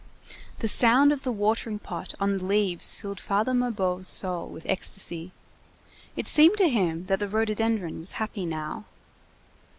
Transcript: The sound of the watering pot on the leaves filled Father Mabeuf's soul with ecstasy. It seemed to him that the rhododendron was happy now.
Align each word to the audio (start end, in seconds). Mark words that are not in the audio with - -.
The 0.57 0.67
sound 0.67 1.11
of 1.11 1.21
the 1.21 1.31
watering 1.31 1.77
pot 1.77 2.15
on 2.19 2.35
the 2.39 2.43
leaves 2.45 2.95
filled 2.95 3.19
Father 3.19 3.53
Mabeuf's 3.53 4.07
soul 4.07 4.47
with 4.49 4.65
ecstasy. 4.67 5.31
It 6.15 6.25
seemed 6.25 6.57
to 6.57 6.69
him 6.69 7.05
that 7.05 7.19
the 7.19 7.27
rhododendron 7.27 7.99
was 7.99 8.13
happy 8.13 8.47
now. 8.47 8.85